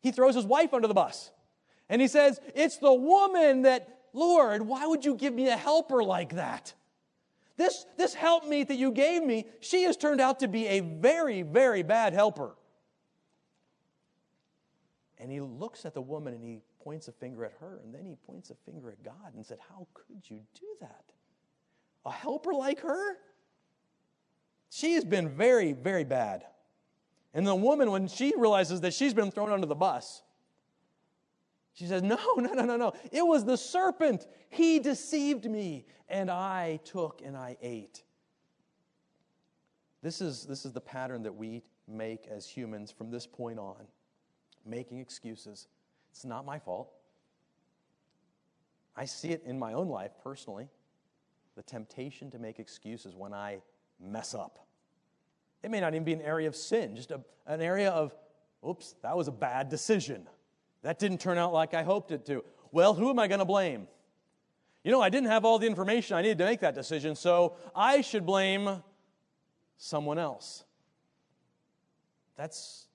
[0.00, 1.30] He throws his wife under the bus.
[1.88, 6.02] And he says, It's the woman that, Lord, why would you give me a helper
[6.02, 6.74] like that?
[7.56, 11.42] This, this helpmeet that you gave me, she has turned out to be a very,
[11.42, 12.56] very bad helper.
[15.18, 18.04] And he looks at the woman and he points a finger at her, and then
[18.04, 21.04] he points a finger at God and said, How could you do that?
[22.04, 23.16] A helper like her?
[24.70, 26.44] She has been very, very bad.
[27.34, 30.22] And the woman, when she realizes that she's been thrown under the bus,
[31.74, 32.92] she says, No, no, no, no, no.
[33.10, 34.26] It was the serpent.
[34.50, 38.02] He deceived me, and I took and I ate.
[40.02, 43.86] This is, this is the pattern that we make as humans from this point on
[44.66, 45.68] making excuses.
[46.10, 46.92] It's not my fault.
[48.96, 50.68] I see it in my own life personally
[51.54, 53.60] the temptation to make excuses when I
[54.00, 54.66] mess up.
[55.62, 58.14] It may not even be an area of sin, just a, an area of,
[58.66, 60.26] oops, that was a bad decision.
[60.82, 62.44] That didn't turn out like I hoped it to.
[62.72, 63.86] Well, who am I going to blame?
[64.84, 67.54] You know, I didn't have all the information I needed to make that decision, so
[67.74, 68.82] I should blame
[69.76, 70.64] someone else.
[72.36, 72.86] That's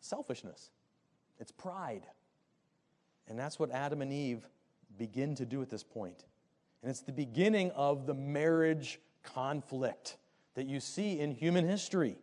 [0.00, 0.70] selfishness,
[1.38, 2.02] it's pride.
[3.28, 4.48] And that's what Adam and Eve
[4.98, 6.24] begin to do at this point.
[6.82, 10.16] And it's the beginning of the marriage conflict
[10.54, 12.16] that you see in human history.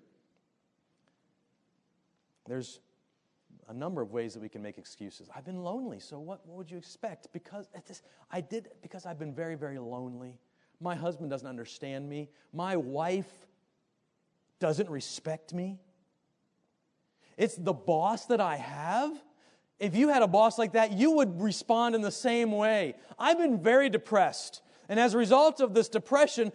[2.46, 2.80] There's
[3.70, 5.30] a number of ways that we can make excuses.
[5.34, 7.28] I've been lonely, so what, what would you expect?
[7.32, 8.02] Because this,
[8.32, 10.40] I did because I've been very, very lonely.
[10.82, 12.30] My husband doesn't understand me.
[12.52, 13.32] My wife
[14.60, 15.80] doesn't respect me.
[17.38, 19.12] It's the boss that I have.
[19.80, 22.96] If you had a boss like that, you would respond in the same way.
[23.18, 24.62] I've been very depressed.
[24.90, 26.52] And as a result of this depression,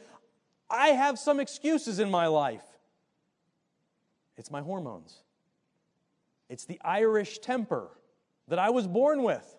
[0.68, 2.64] I have some excuses in my life.
[4.36, 5.23] It's my hormones.
[6.48, 7.90] It's the Irish temper
[8.48, 9.56] that I was born with.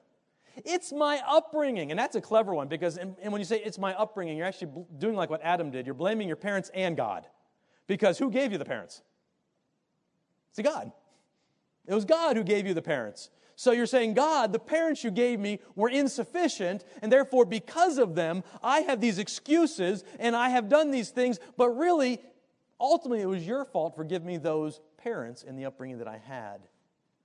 [0.64, 1.92] It's my upbringing.
[1.92, 4.48] And that's a clever one because and, and when you say it's my upbringing, you're
[4.48, 5.86] actually doing like what Adam did.
[5.86, 7.26] You're blaming your parents and God.
[7.88, 9.02] Because who gave you the parents?
[10.52, 10.92] It's God.
[11.86, 13.30] It was God who gave you the parents.
[13.56, 18.14] So you're saying, God, the parents you gave me were insufficient, and therefore, because of
[18.16, 22.20] them, I have these excuses and I have done these things, but really,
[22.80, 26.18] ultimately, it was your fault for giving me those parents and the upbringing that I
[26.18, 26.62] had.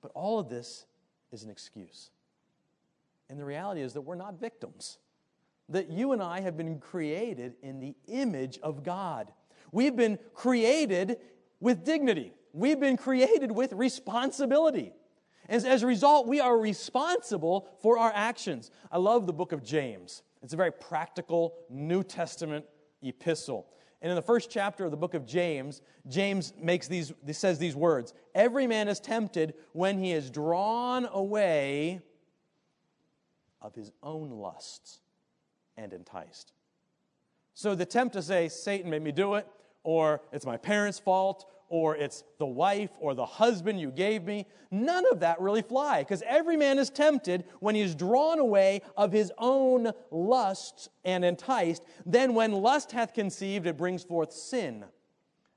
[0.02, 0.86] But all of this
[1.32, 2.10] is an excuse.
[3.28, 4.98] And the reality is that we're not victims,
[5.68, 9.32] that you and I have been created in the image of God.
[9.72, 11.18] We've been created
[11.60, 14.92] with dignity, we've been created with responsibility.
[15.48, 18.70] And as a result, we are responsible for our actions.
[18.90, 20.22] I love the book of James.
[20.42, 22.64] It's a very practical New Testament
[23.02, 23.66] epistle.
[24.02, 27.76] And in the first chapter of the book of James, James makes these, says these
[27.76, 32.00] words Every man is tempted when he is drawn away
[33.60, 35.00] of his own lusts
[35.76, 36.52] and enticed.
[37.54, 39.46] So the tempt to say, Satan made me do it,
[39.82, 44.44] or it's my parents' fault, or it's the wife or the husband you gave me.
[44.70, 48.82] None of that really fly because every man is tempted when he is drawn away
[48.96, 51.82] of his own lusts and enticed.
[52.04, 54.84] Then, when lust hath conceived, it brings forth sin.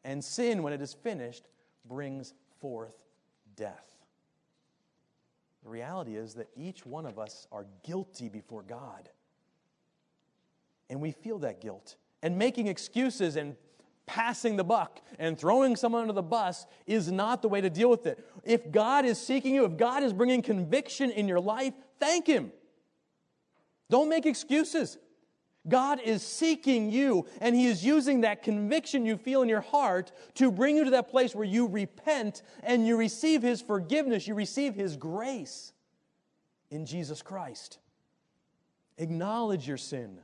[0.06, 1.48] And sin, when it is finished,
[1.86, 3.04] brings forth
[3.56, 3.94] death.
[5.64, 9.10] The reality is that each one of us are guilty before God.
[10.90, 11.96] And we feel that guilt.
[12.22, 13.56] And making excuses and
[14.06, 17.90] passing the buck and throwing someone under the bus is not the way to deal
[17.90, 18.26] with it.
[18.44, 22.52] If God is seeking you, if God is bringing conviction in your life, thank Him.
[23.90, 24.98] Don't make excuses.
[25.68, 30.12] God is seeking you, and He is using that conviction you feel in your heart
[30.36, 34.36] to bring you to that place where you repent and you receive His forgiveness, you
[34.36, 35.72] receive His grace
[36.70, 37.80] in Jesus Christ.
[38.98, 40.20] Acknowledge your sin.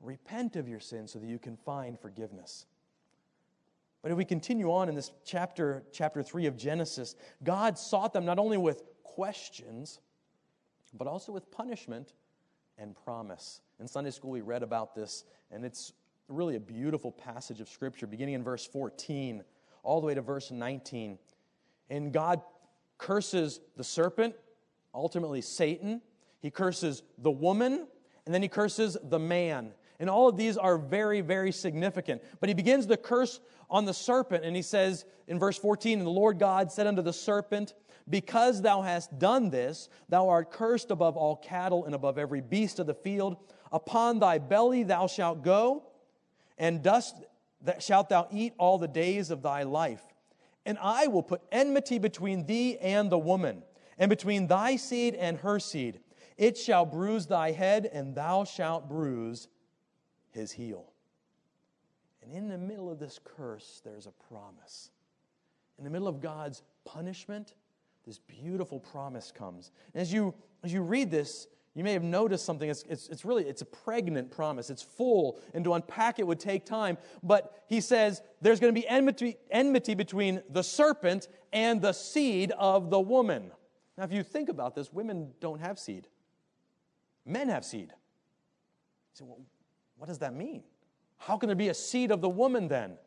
[0.00, 2.66] Repent of your sin so that you can find forgiveness.
[4.02, 8.24] But if we continue on in this chapter, chapter 3 of Genesis, God sought them
[8.24, 10.00] not only with questions,
[10.94, 12.12] but also with punishment
[12.78, 13.62] and promise.
[13.80, 15.92] In Sunday school, we read about this, and it's
[16.28, 19.42] really a beautiful passage of Scripture, beginning in verse 14
[19.86, 21.18] all the way to verse 19.
[21.88, 22.42] And God
[22.98, 24.34] curses the serpent,
[24.92, 26.02] ultimately Satan.
[26.40, 27.86] He curses the woman,
[28.26, 29.72] and then he curses the man.
[29.98, 32.22] And all of these are very, very significant.
[32.40, 36.06] But he begins the curse on the serpent, and he says in verse 14, And
[36.06, 37.74] the Lord God said unto the serpent,
[38.08, 42.78] Because thou hast done this, thou art cursed above all cattle and above every beast
[42.78, 43.36] of the field.
[43.72, 45.84] Upon thy belly thou shalt go,
[46.58, 47.16] and dust
[47.78, 50.02] shalt thou eat all the days of thy life.
[50.64, 53.62] And I will put enmity between thee and the woman,
[53.98, 56.00] and between thy seed and her seed.
[56.36, 59.48] It shall bruise thy head, and thou shalt bruise
[60.36, 60.92] his heel.
[62.22, 64.90] And in the middle of this curse, there's a promise.
[65.78, 67.54] In the middle of God's punishment,
[68.06, 69.72] this beautiful promise comes.
[69.94, 72.70] And as you, as you read this, you may have noticed something.
[72.70, 74.70] It's, it's, it's, really, it's a pregnant promise.
[74.70, 76.96] It's full, and to unpack it would take time.
[77.22, 82.52] But he says there's going to be enmity, enmity between the serpent and the seed
[82.52, 83.50] of the woman.
[83.98, 86.08] Now, if you think about this, women don't have seed.
[87.26, 87.92] Men have seed.
[89.12, 89.40] Say, well,
[89.98, 90.62] what does that mean?
[91.18, 92.98] How can there be a seed of the woman then?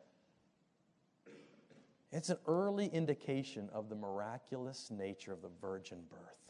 [2.12, 6.40] It's an early indication of the miraculous nature of the virgin birth.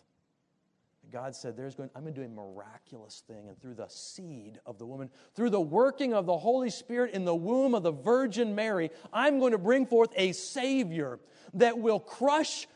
[1.10, 4.60] God said, There's going, I'm going to do a miraculous thing, and through the seed
[4.64, 7.90] of the woman, through the working of the Holy Spirit in the womb of the
[7.92, 11.18] Virgin Mary, I'm going to bring forth a Savior
[11.54, 12.66] that will crush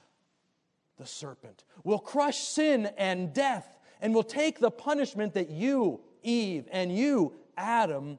[0.98, 6.66] the serpent, will crush sin and death, and will take the punishment that you, Eve,
[6.70, 8.19] and you, Adam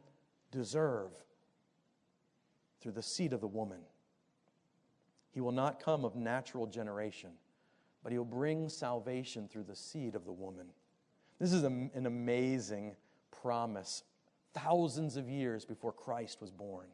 [0.51, 1.11] deserve
[2.81, 3.79] through the seed of the woman.
[5.31, 7.31] He will not come of natural generation,
[8.03, 10.67] but he will bring salvation through the seed of the woman.
[11.39, 12.95] This is an amazing
[13.41, 14.03] promise,
[14.53, 16.87] thousands of years before Christ was born.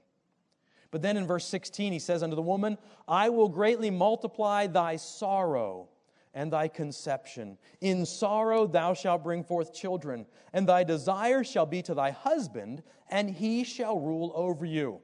[0.89, 2.77] But then in verse 16, he says unto the woman,
[3.07, 5.89] I will greatly multiply thy sorrow
[6.33, 7.57] and thy conception.
[7.81, 12.83] In sorrow thou shalt bring forth children, and thy desire shall be to thy husband,
[13.09, 14.99] and he shall rule over you.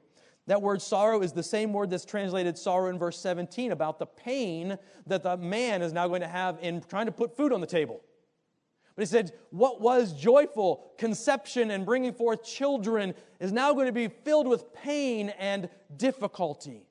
[0.46, 4.06] That word sorrow is the same word that's translated sorrow in verse 17 about the
[4.06, 7.60] pain that the man is now going to have in trying to put food on
[7.60, 8.00] the table.
[8.96, 13.92] But he said, what was joyful conception and bringing forth children is now going to
[13.92, 16.87] be filled with pain and difficulty.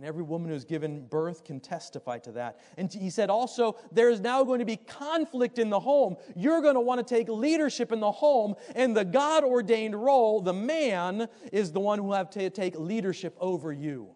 [0.00, 2.58] And every woman who's given birth can testify to that.
[2.78, 6.16] And he said also, there is now going to be conflict in the home.
[6.34, 10.40] You're going to want to take leadership in the home, and the God ordained role,
[10.40, 14.08] the man, is the one who will have to take leadership over you.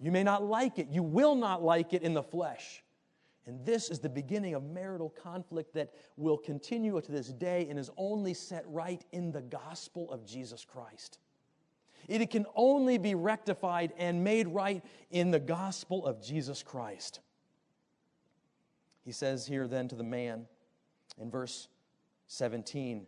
[0.00, 2.82] You may not like it, you will not like it in the flesh.
[3.44, 7.78] And this is the beginning of marital conflict that will continue to this day and
[7.78, 11.18] is only set right in the gospel of Jesus Christ.
[12.06, 17.20] It can only be rectified and made right in the gospel of Jesus Christ.
[19.04, 20.46] He says here then to the man
[21.20, 21.68] in verse
[22.26, 23.06] 17,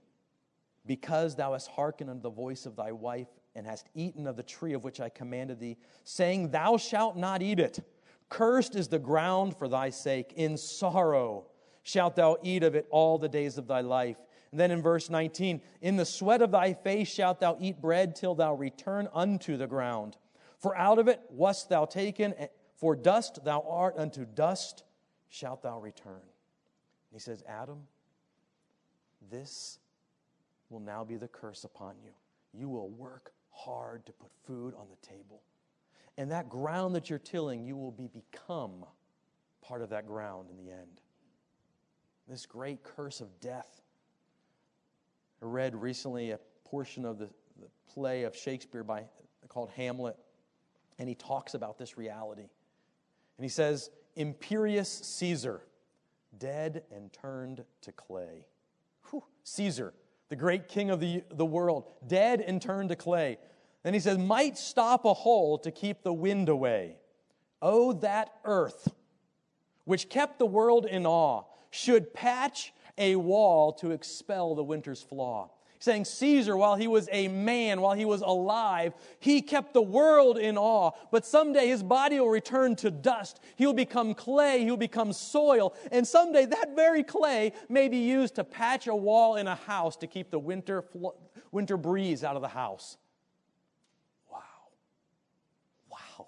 [0.87, 4.43] Because thou hast hearkened unto the voice of thy wife, and hast eaten of the
[4.43, 7.81] tree of which I commanded thee, saying, Thou shalt not eat it.
[8.29, 10.33] Cursed is the ground for thy sake.
[10.37, 11.47] In sorrow
[11.83, 14.17] shalt thou eat of it all the days of thy life.
[14.53, 18.17] And then in verse 19, in the sweat of thy face shalt thou eat bread
[18.17, 20.17] till thou return unto the ground.
[20.59, 22.35] For out of it wast thou taken,
[22.75, 24.83] for dust thou art, unto dust
[25.29, 26.15] shalt thou return.
[26.15, 27.83] And he says, Adam,
[29.31, 29.79] this
[30.69, 32.11] will now be the curse upon you.
[32.53, 35.43] You will work hard to put food on the table.
[36.19, 38.85] And that ground that you're tilling, you will be become
[39.63, 41.01] part of that ground in the end.
[42.29, 43.80] This great curse of death
[45.41, 47.29] read recently a portion of the,
[47.61, 49.05] the play of Shakespeare by,
[49.49, 50.17] called Hamlet,
[50.99, 52.49] and he talks about this reality.
[53.37, 55.63] And he says, Imperious Caesar,
[56.39, 58.47] dead and turned to clay.
[59.11, 59.95] Whew, Caesar,
[60.29, 63.39] the great king of the, the world, dead and turned to clay.
[63.83, 66.97] Then he says, might stop a hole to keep the wind away.
[67.63, 68.93] Oh, that earth,
[69.85, 75.51] which kept the world in awe, should patch a wall to expel the winter's flaw
[75.81, 80.37] saying Caesar, while he was a man, while he was alive, he kept the world
[80.37, 80.93] in awe.
[81.11, 83.41] But someday his body will return to dust.
[83.57, 84.63] He'll become clay.
[84.63, 85.75] He'll become soil.
[85.91, 89.97] And someday that very clay may be used to patch a wall in a house
[89.97, 90.85] to keep the winter,
[91.51, 92.99] winter breeze out of the house.
[94.31, 94.39] Wow.
[95.91, 96.27] Wow.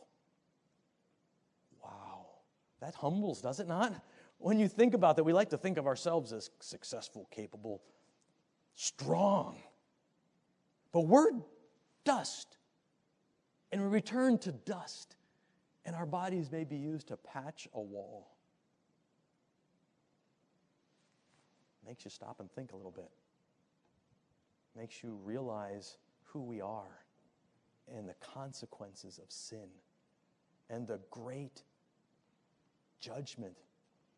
[1.84, 2.26] Wow.
[2.80, 3.92] That humbles, does it not?
[4.42, 7.80] When you think about that, we like to think of ourselves as successful, capable,
[8.74, 9.56] strong.
[10.90, 11.30] But we're
[12.04, 12.56] dust,
[13.70, 15.14] and we return to dust,
[15.84, 18.32] and our bodies may be used to patch a wall.
[21.86, 23.10] Makes you stop and think a little bit.
[24.76, 27.04] Makes you realize who we are
[27.94, 29.68] and the consequences of sin
[30.68, 31.62] and the great
[32.98, 33.56] judgment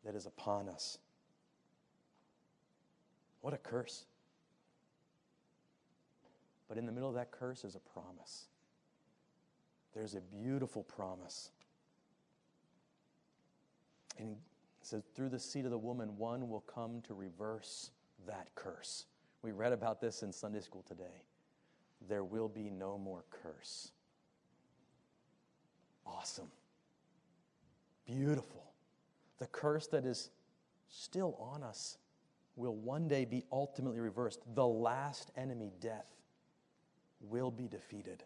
[0.04, 0.98] that is upon us.
[3.40, 4.04] What a curse.
[6.68, 8.46] But in the middle of that curse is a promise.
[9.94, 11.50] There's a beautiful promise.
[14.18, 14.34] And he
[14.82, 17.90] says, through the seed of the woman, one will come to reverse
[18.26, 19.06] that curse.
[19.42, 21.22] We read about this in Sunday school today.
[22.08, 23.92] There will be no more curse.
[26.06, 26.50] Awesome.
[28.06, 28.63] Beautiful.
[29.38, 30.30] The curse that is
[30.88, 31.98] still on us
[32.56, 34.40] will one day be ultimately reversed.
[34.54, 36.06] The last enemy, death,
[37.20, 38.22] will be defeated.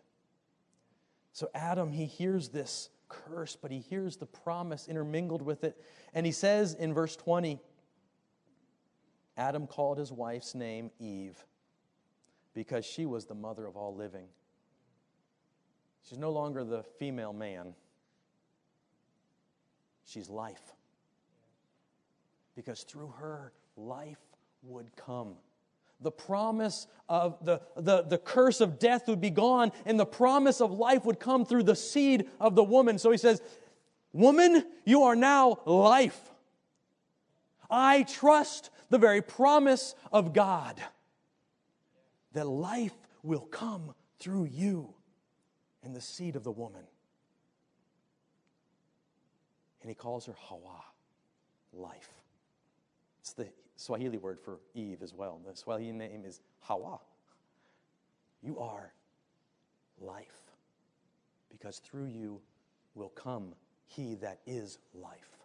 [1.32, 5.80] So Adam, he hears this curse, but he hears the promise intermingled with it.
[6.12, 7.58] And he says in verse 20,
[9.36, 11.44] Adam called his wife's name Eve
[12.54, 14.26] because she was the mother of all living.
[16.02, 17.74] She's no longer the female man,
[20.04, 20.74] she's life.
[22.58, 24.18] Because through her, life
[24.62, 25.36] would come
[26.00, 30.60] the promise of the, the, the curse of death would be gone and the promise
[30.60, 32.98] of life would come through the seed of the woman.
[32.98, 33.42] So he says,
[34.12, 36.30] Woman, you are now life.
[37.70, 40.80] I trust the very promise of God
[42.32, 44.94] that life will come through you
[45.82, 46.82] and the seed of the woman.
[49.82, 50.84] And he calls her Hawa,
[51.72, 52.17] life.
[53.78, 55.40] Swahili word for Eve as well.
[55.46, 56.98] The Swahili name is Hawa.
[58.42, 58.92] You are
[60.00, 60.50] life,
[61.48, 62.40] because through you
[62.96, 63.54] will come
[63.86, 65.38] he that is life.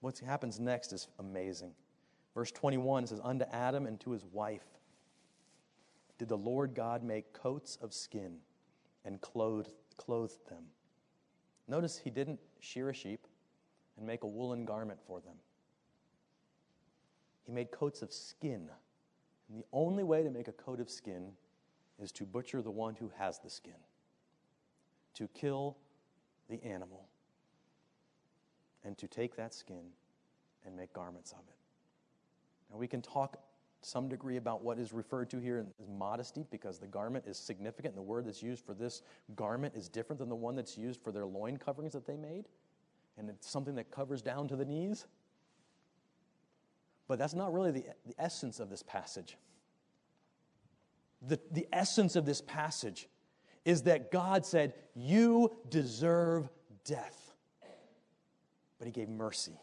[0.00, 1.72] What happens next is amazing.
[2.32, 4.66] Verse 21 says, Unto Adam and to his wife
[6.16, 8.36] did the Lord God make coats of skin
[9.04, 10.62] and clothed, clothed them.
[11.66, 13.26] Notice he didn't shear a sheep
[13.96, 15.34] and make a woolen garment for them.
[17.48, 18.68] He made coats of skin.
[19.48, 21.32] And the only way to make a coat of skin
[21.98, 23.72] is to butcher the one who has the skin,
[25.14, 25.78] to kill
[26.50, 27.06] the animal,
[28.84, 29.80] and to take that skin
[30.66, 31.56] and make garments of it.
[32.70, 33.38] Now, we can talk
[33.80, 37.94] some degree about what is referred to here as modesty because the garment is significant.
[37.94, 39.00] The word that's used for this
[39.36, 42.44] garment is different than the one that's used for their loin coverings that they made.
[43.16, 45.06] And it's something that covers down to the knees.
[47.08, 49.36] But that's not really the, the essence of this passage.
[51.22, 53.08] The, the essence of this passage
[53.64, 56.48] is that God said, You deserve
[56.84, 57.32] death.
[58.78, 59.58] But He gave mercy.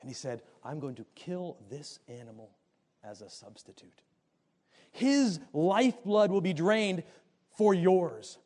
[0.00, 2.50] And He said, I'm going to kill this animal
[3.04, 4.02] as a substitute.
[4.90, 7.04] His lifeblood will be drained
[7.56, 8.38] for yours.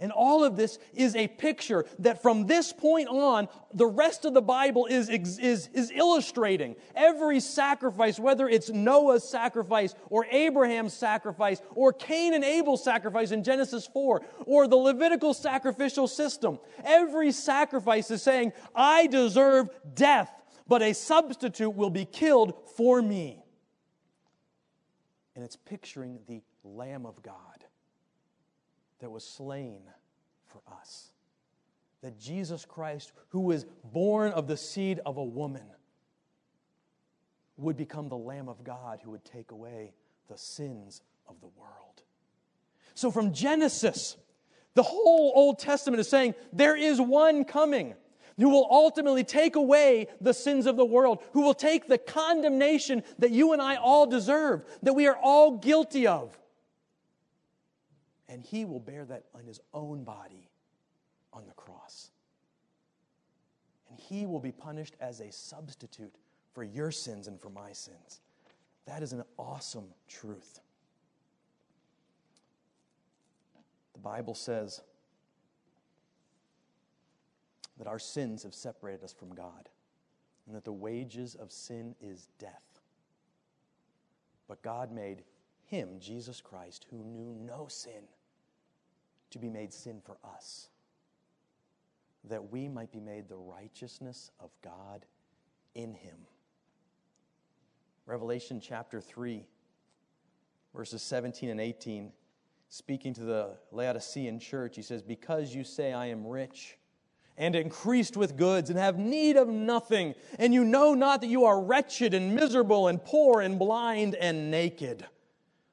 [0.00, 4.32] And all of this is a picture that from this point on, the rest of
[4.32, 6.76] the Bible is, is, is illustrating.
[6.94, 13.42] Every sacrifice, whether it's Noah's sacrifice or Abraham's sacrifice or Cain and Abel's sacrifice in
[13.42, 20.30] Genesis 4 or the Levitical sacrificial system, every sacrifice is saying, I deserve death,
[20.68, 23.42] but a substitute will be killed for me.
[25.34, 27.57] And it's picturing the Lamb of God
[29.00, 29.82] that was slain
[30.46, 31.12] for us.
[32.02, 35.64] That Jesus Christ, who was born of the seed of a woman,
[37.56, 39.92] would become the Lamb of God who would take away
[40.28, 42.02] the sins of the world.
[42.94, 44.16] So from Genesis,
[44.74, 47.94] the whole Old Testament is saying there is one coming.
[48.38, 53.02] who will ultimately take away the sins of the world, who will take the condemnation
[53.18, 56.38] that you and I all deserve, that we are all guilty of.
[58.28, 60.50] And he will bear that on his own body
[61.32, 62.10] on the cross.
[63.90, 66.14] And he will be punished as a substitute
[66.52, 68.20] for your sins and for my sins.
[68.86, 70.60] That is an awesome truth.
[73.94, 74.82] The Bible says
[77.78, 79.68] that our sins have separated us from God
[80.46, 82.80] and that the wages of sin is death.
[84.48, 85.24] But God made
[85.66, 88.08] him, Jesus Christ, who knew no sin,
[89.30, 90.68] to be made sin for us,
[92.24, 95.04] that we might be made the righteousness of God
[95.74, 96.16] in him.
[98.06, 99.44] Revelation chapter 3,
[100.74, 102.10] verses 17 and 18,
[102.70, 106.78] speaking to the Laodicean church, he says, Because you say, I am rich
[107.38, 111.44] and increased with goods and have need of nothing, and you know not that you
[111.44, 115.06] are wretched and miserable and poor and blind and naked.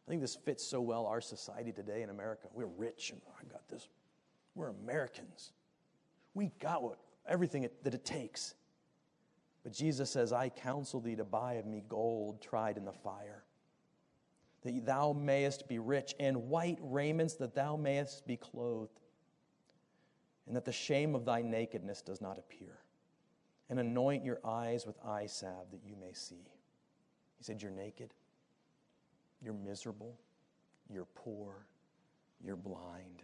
[0.05, 2.47] I think this fits so well our society today in America.
[2.53, 3.87] We're rich and I got this.
[4.53, 5.51] We're Americans.
[6.33, 8.53] We got what everything it, that it takes.
[9.63, 13.43] But Jesus says, I counsel thee to buy of me gold tried in the fire,
[14.61, 18.99] that thou mayest be rich, and white raiments that thou mayest be clothed
[20.47, 22.77] and that the shame of thy nakedness does not appear.
[23.69, 26.51] And anoint your eyes with eye salve that you may see.
[27.37, 28.13] He said, You're naked,
[29.45, 30.17] you're miserable,
[30.91, 31.53] you're poor,
[32.43, 33.23] you're blind,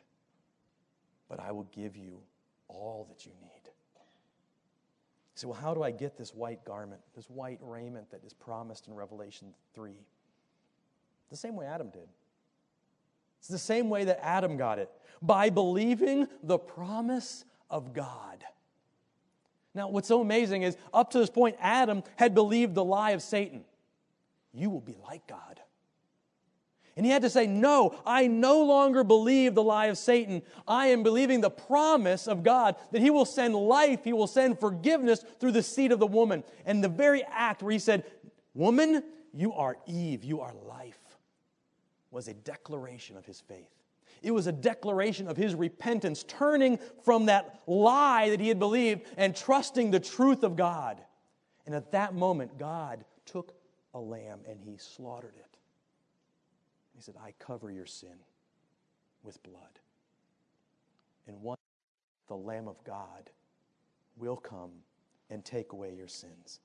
[1.28, 2.20] but I will give you
[2.68, 3.50] all that you need.
[3.66, 8.34] You say, Well, how do I get this white garment, this white raiment that is
[8.34, 9.94] promised in Revelation 3?
[11.30, 12.08] The same way Adam did.
[13.40, 14.92] It's the same way that Adam got it
[15.22, 18.44] by believing the promise of God.
[19.74, 23.22] Now, what's so amazing is up to this point, Adam had believed the lie of
[23.22, 23.64] Satan
[24.54, 25.60] you will be like God.
[26.98, 30.42] And he had to say, No, I no longer believe the lie of Satan.
[30.68, 34.60] I am believing the promise of God that he will send life, he will send
[34.60, 36.44] forgiveness through the seed of the woman.
[36.66, 38.04] And the very act where he said,
[38.54, 40.98] Woman, you are Eve, you are life
[42.12, 43.70] was a declaration of his faith.
[44.22, 49.08] It was a declaration of his repentance, turning from that lie that he had believed
[49.18, 51.02] and trusting the truth of God.
[51.66, 53.56] And at that moment, God took
[53.94, 55.51] a lamb and he slaughtered it.
[57.02, 58.14] He said, I cover your sin
[59.24, 59.80] with blood.
[61.28, 61.58] And one,
[62.28, 63.32] the Lamb of God
[64.18, 64.70] will come
[65.32, 66.60] and take away your sins.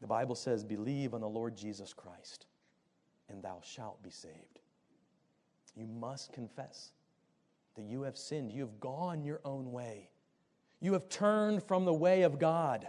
[0.00, 2.46] The Bible says, Believe on the Lord Jesus Christ
[3.28, 4.58] and thou shalt be saved.
[5.76, 6.90] You must confess
[7.76, 8.50] that you have sinned.
[8.50, 10.10] You have gone your own way.
[10.80, 12.88] You have turned from the way of God.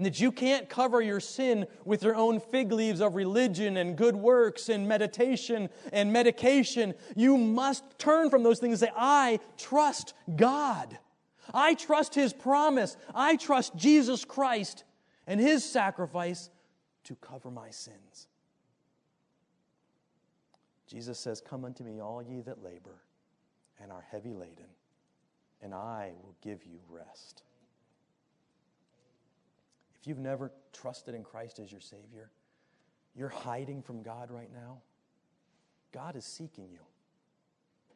[0.00, 3.98] And that you can't cover your sin with your own fig leaves of religion and
[3.98, 6.94] good works and meditation and medication.
[7.14, 10.98] You must turn from those things and say, I trust God.
[11.52, 12.96] I trust His promise.
[13.14, 14.84] I trust Jesus Christ
[15.26, 16.48] and His sacrifice
[17.04, 18.28] to cover my sins.
[20.86, 23.02] Jesus says, Come unto me, all ye that labor
[23.78, 24.70] and are heavy laden,
[25.60, 27.42] and I will give you rest.
[30.00, 32.30] If you've never trusted in Christ as your Savior,
[33.14, 34.78] you're hiding from God right now.
[35.92, 36.78] God is seeking you.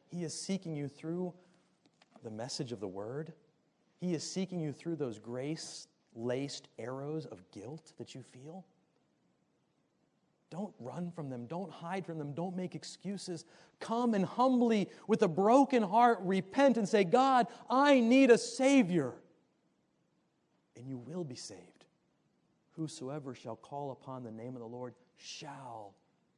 [0.07, 1.33] He is seeking you through
[2.23, 3.33] the message of the Word.
[3.99, 8.65] He is seeking you through those grace laced arrows of guilt that you feel.
[10.51, 11.47] Don't run from them.
[11.47, 12.33] Don't hide from them.
[12.33, 13.45] Don't make excuses.
[13.79, 19.13] Come and humbly, with a broken heart, repent and say, God, I need a Savior.
[20.77, 21.74] And you will be saved.
[22.75, 25.93] Whosoever shall call upon the name of the Lord shall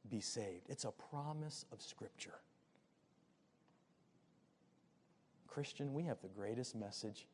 [0.08, 0.66] be saved.
[0.68, 2.38] It's a promise of Scripture.
[5.48, 7.26] Christian, we have the greatest message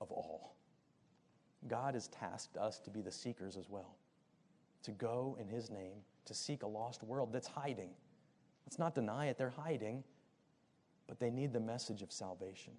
[0.00, 0.56] of all.
[1.68, 3.96] God has tasked us to be the seekers as well
[4.82, 7.90] to go in His name to seek a lost world that's hiding.
[8.66, 10.04] Let's not deny it, they're hiding,
[11.06, 12.74] but they need the message of salvation.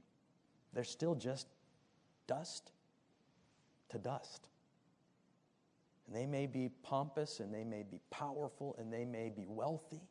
[0.74, 1.48] They're still just
[2.28, 2.72] dust
[3.90, 4.49] to dust.
[6.10, 10.02] And they may be pompous and they may be powerful and they may be wealthy,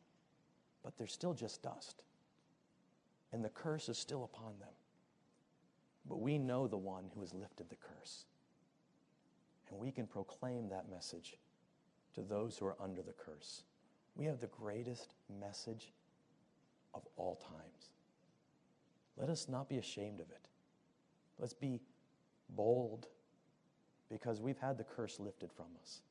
[0.81, 2.03] but they're still just dust.
[3.33, 4.69] And the curse is still upon them.
[6.07, 8.23] But we know the one who has lifted the curse.
[9.69, 11.35] And we can proclaim that message
[12.15, 13.63] to those who are under the curse.
[14.15, 15.91] We have the greatest message
[16.93, 17.91] of all times.
[19.17, 20.47] let us not be ashamed of it.
[21.37, 21.81] Let's be
[22.55, 23.07] bold
[24.09, 26.01] because we've had the curse lifted from us.